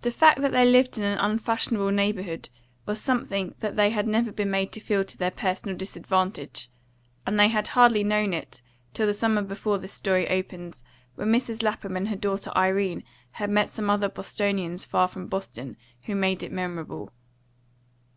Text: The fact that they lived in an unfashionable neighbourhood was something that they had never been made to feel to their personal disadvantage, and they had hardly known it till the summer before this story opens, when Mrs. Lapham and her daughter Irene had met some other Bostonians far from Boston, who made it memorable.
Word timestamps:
The 0.00 0.10
fact 0.10 0.40
that 0.40 0.50
they 0.50 0.64
lived 0.64 0.98
in 0.98 1.04
an 1.04 1.16
unfashionable 1.16 1.92
neighbourhood 1.92 2.48
was 2.86 3.00
something 3.00 3.54
that 3.60 3.76
they 3.76 3.90
had 3.90 4.08
never 4.08 4.32
been 4.32 4.50
made 4.50 4.72
to 4.72 4.80
feel 4.80 5.04
to 5.04 5.16
their 5.16 5.30
personal 5.30 5.76
disadvantage, 5.76 6.68
and 7.24 7.38
they 7.38 7.46
had 7.46 7.68
hardly 7.68 8.02
known 8.02 8.34
it 8.34 8.62
till 8.94 9.06
the 9.06 9.14
summer 9.14 9.42
before 9.42 9.78
this 9.78 9.92
story 9.92 10.26
opens, 10.28 10.82
when 11.14 11.30
Mrs. 11.30 11.62
Lapham 11.62 11.96
and 11.96 12.08
her 12.08 12.16
daughter 12.16 12.50
Irene 12.56 13.04
had 13.30 13.48
met 13.48 13.68
some 13.68 13.88
other 13.88 14.08
Bostonians 14.08 14.84
far 14.84 15.06
from 15.06 15.28
Boston, 15.28 15.76
who 16.06 16.16
made 16.16 16.42
it 16.42 16.50
memorable. 16.50 17.12